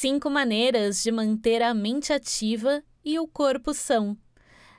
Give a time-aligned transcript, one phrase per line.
[0.00, 4.16] Cinco maneiras de manter a mente ativa e o corpo são.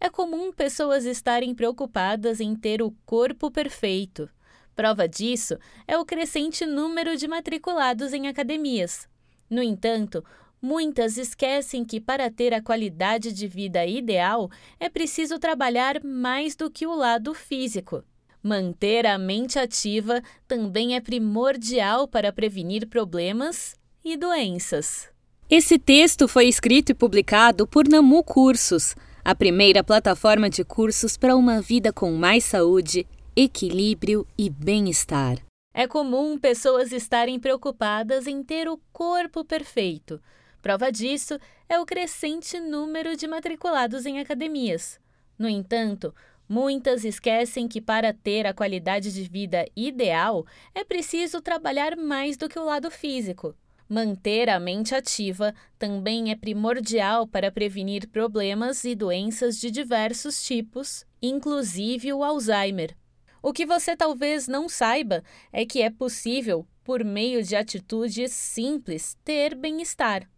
[0.00, 4.30] É comum pessoas estarem preocupadas em ter o corpo perfeito.
[4.72, 9.08] Prova disso é o crescente número de matriculados em academias.
[9.50, 10.24] No entanto,
[10.62, 14.48] muitas esquecem que para ter a qualidade de vida ideal
[14.78, 18.04] é preciso trabalhar mais do que o lado físico.
[18.40, 23.74] Manter a mente ativa também é primordial para prevenir problemas
[24.04, 25.08] e doenças.
[25.48, 31.36] Esse texto foi escrito e publicado por Namu Cursos, a primeira plataforma de cursos para
[31.36, 35.38] uma vida com mais saúde, equilíbrio e bem-estar.
[35.74, 40.20] É comum pessoas estarem preocupadas em ter o corpo perfeito.
[40.62, 41.38] Prova disso
[41.68, 44.98] é o crescente número de matriculados em academias.
[45.38, 46.14] No entanto,
[46.48, 52.48] muitas esquecem que para ter a qualidade de vida ideal é preciso trabalhar mais do
[52.48, 53.54] que o lado físico.
[53.92, 61.04] Manter a mente ativa também é primordial para prevenir problemas e doenças de diversos tipos,
[61.20, 62.96] inclusive o Alzheimer.
[63.42, 69.18] O que você talvez não saiba é que é possível, por meio de atitudes simples,
[69.24, 70.30] ter bem-estar.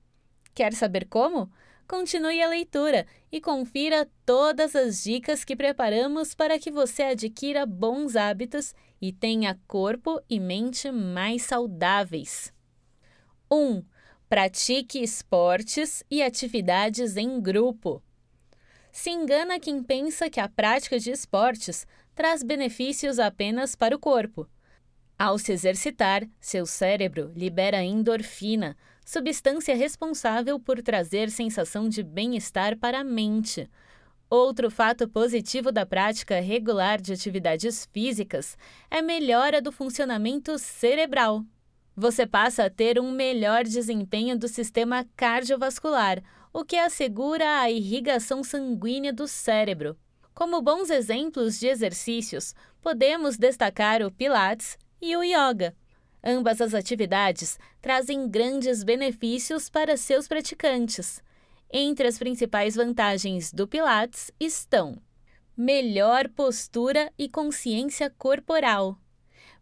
[0.55, 1.53] Quer saber como?
[1.87, 8.17] Continue a leitura e confira todas as dicas que preparamos para que você adquira bons
[8.17, 12.52] hábitos e tenha corpo e mente mais saudáveis.
[13.53, 13.85] 1.
[14.31, 18.03] Pratique esportes e atividades em grupo.
[18.91, 24.49] Se engana quem pensa que a prática de esportes traz benefícios apenas para o corpo.
[25.19, 33.01] Ao se exercitar, seu cérebro libera endorfina, substância responsável por trazer sensação de bem-estar para
[33.01, 33.69] a mente.
[34.31, 38.57] Outro fato positivo da prática regular de atividades físicas
[38.91, 41.45] é melhora do funcionamento cerebral.
[41.95, 48.43] Você passa a ter um melhor desempenho do sistema cardiovascular, o que assegura a irrigação
[48.43, 49.97] sanguínea do cérebro.
[50.35, 55.77] Como bons exemplos de exercícios, podemos destacar o Pilates e o Yoga.
[56.25, 61.23] Ambas as atividades trazem grandes benefícios para seus praticantes.
[61.71, 64.97] Entre as principais vantagens do Pilates estão:
[65.55, 68.99] melhor postura e consciência corporal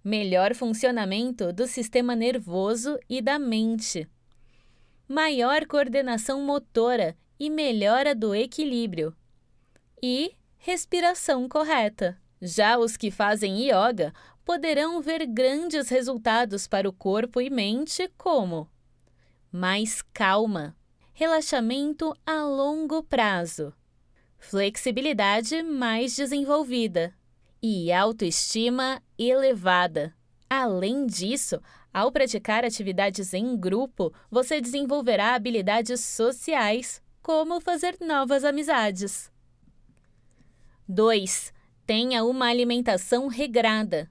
[0.03, 4.09] melhor funcionamento do sistema nervoso e da mente,
[5.06, 9.15] maior coordenação motora e melhora do equilíbrio,
[10.03, 12.19] e respiração correta.
[12.41, 18.69] Já os que fazem yoga poderão ver grandes resultados para o corpo e mente, como
[19.53, 20.75] mais calma,
[21.12, 23.75] relaxamento a longo prazo,
[24.39, 27.15] flexibilidade mais desenvolvida
[27.62, 30.15] e autoestima elevada.
[30.48, 31.60] Além disso,
[31.93, 39.31] ao praticar atividades em grupo, você desenvolverá habilidades sociais, como fazer novas amizades.
[40.88, 41.53] 2.
[41.87, 44.10] Tenha uma alimentação regrada.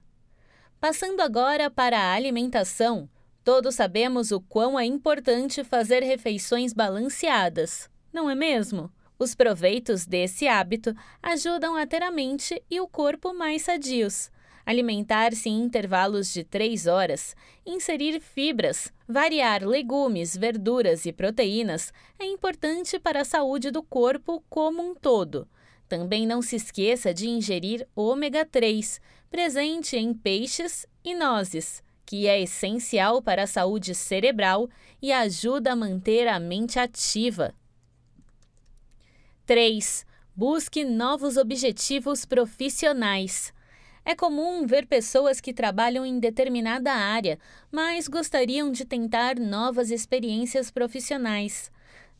[0.80, 3.08] Passando agora para a alimentação,
[3.44, 8.90] todos sabemos o quão é importante fazer refeições balanceadas, não é mesmo?
[9.20, 14.30] Os proveitos desse hábito ajudam a ter a mente e o corpo mais sadios.
[14.64, 17.36] Alimentar-se em intervalos de 3 horas,
[17.66, 24.82] inserir fibras, variar legumes, verduras e proteínas é importante para a saúde do corpo como
[24.82, 25.46] um todo.
[25.86, 32.40] Também não se esqueça de ingerir ômega 3, presente em peixes e nozes, que é
[32.40, 34.66] essencial para a saúde cerebral
[35.02, 37.54] e ajuda a manter a mente ativa.
[39.50, 40.06] 3.
[40.36, 43.52] Busque novos objetivos profissionais.
[44.04, 47.36] É comum ver pessoas que trabalham em determinada área,
[47.68, 51.68] mas gostariam de tentar novas experiências profissionais.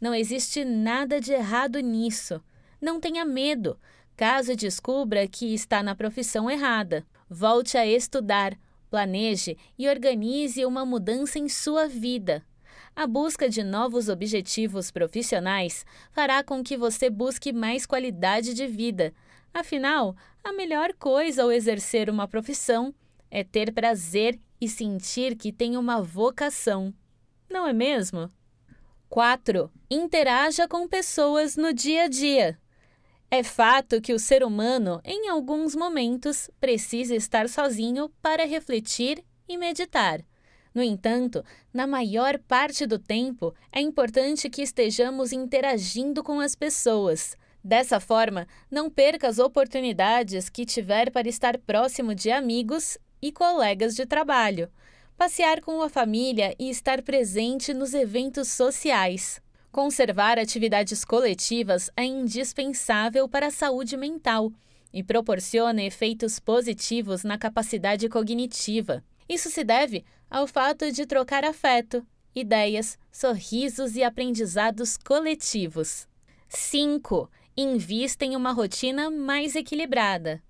[0.01, 2.43] Não existe nada de errado nisso.
[2.81, 3.79] Não tenha medo.
[4.17, 8.59] Caso descubra que está na profissão errada, volte a estudar,
[8.91, 12.45] planeje e organize uma mudança em sua vida.
[13.01, 19.15] A busca de novos objetivos profissionais fará com que você busque mais qualidade de vida.
[19.55, 20.15] Afinal,
[20.45, 22.95] a melhor coisa ao exercer uma profissão
[23.31, 26.93] é ter prazer e sentir que tem uma vocação.
[27.49, 28.31] Não é mesmo?
[29.09, 29.73] 4.
[29.91, 32.59] Interaja com pessoas no dia a dia.
[33.31, 39.57] É fato que o ser humano, em alguns momentos, precisa estar sozinho para refletir e
[39.57, 40.23] meditar.
[40.75, 47.37] No entanto, na maior parte do tempo, é importante que estejamos interagindo com as pessoas.
[47.63, 53.95] Dessa forma, não perca as oportunidades que tiver para estar próximo de amigos e colegas
[53.95, 54.71] de trabalho.
[55.21, 59.39] passear com a família e estar presente nos eventos sociais.
[59.71, 64.51] Conservar atividades coletivas é indispensável para a saúde mental
[64.91, 69.05] e proporciona efeitos positivos na capacidade cognitiva.
[69.31, 72.05] Isso se deve ao fato de trocar afeto,
[72.35, 76.09] ideias, sorrisos e aprendizados coletivos.
[76.49, 77.31] 5.
[77.57, 80.43] Invista em uma rotina mais equilibrada.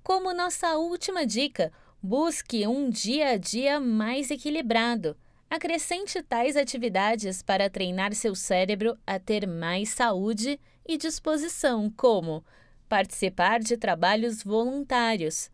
[0.00, 5.16] Como nossa última dica, busque um dia a dia mais equilibrado.
[5.50, 12.44] Acrescente tais atividades para treinar seu cérebro a ter mais saúde e disposição, como
[12.88, 15.50] participar de trabalhos voluntários,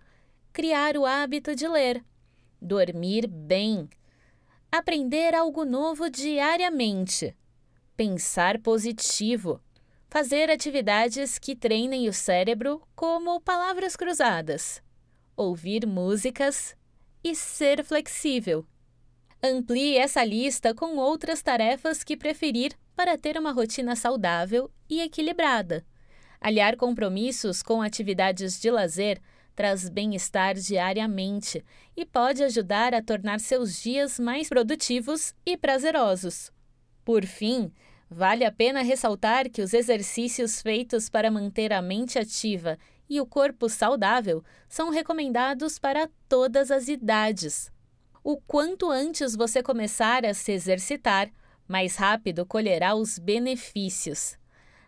[0.52, 2.04] criar o hábito de ler,
[2.60, 3.88] dormir bem,
[4.70, 7.36] aprender algo novo diariamente,
[7.96, 9.60] pensar positivo,
[10.08, 14.82] fazer atividades que treinem o cérebro, como palavras cruzadas,
[15.36, 16.76] ouvir músicas
[17.22, 18.66] e ser flexível.
[19.42, 25.84] Amplie essa lista com outras tarefas que preferir para ter uma rotina saudável e equilibrada.
[26.40, 29.20] Aliar compromissos com atividades de lazer
[29.60, 31.62] traz bem-estar diariamente
[31.94, 36.50] e pode ajudar a tornar seus dias mais produtivos e prazerosos.
[37.04, 37.70] Por fim,
[38.08, 43.26] vale a pena ressaltar que os exercícios feitos para manter a mente ativa e o
[43.26, 47.70] corpo saudável são recomendados para todas as idades.
[48.24, 51.30] O quanto antes você começar a se exercitar,
[51.68, 54.38] mais rápido colherá os benefícios.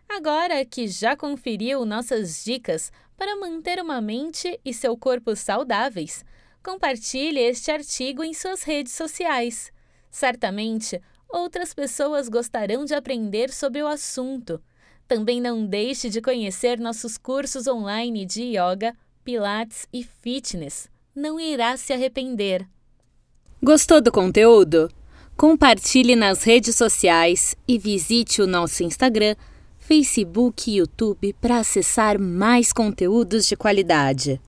[0.09, 6.23] Agora que já conferiu nossas dicas para manter uma mente e seu corpo saudáveis,
[6.63, 9.71] compartilhe este artigo em suas redes sociais.
[10.09, 14.61] Certamente, outras pessoas gostarão de aprender sobre o assunto.
[15.07, 20.89] Também não deixe de conhecer nossos cursos online de yoga, pilates e fitness.
[21.15, 22.67] Não irá se arrepender.
[23.61, 24.89] Gostou do conteúdo?
[25.35, 29.35] Compartilhe nas redes sociais e visite o nosso Instagram
[29.85, 34.39] Facebook e YouTube para acessar mais conteúdos de qualidade.